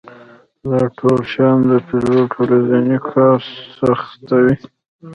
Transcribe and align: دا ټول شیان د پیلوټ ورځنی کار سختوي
دا 0.69 0.79
ټول 0.97 1.17
شیان 1.31 1.59
د 1.69 1.71
پیلوټ 1.87 2.31
ورځنی 2.41 2.97
کار 3.11 3.39
سختوي 3.77 4.55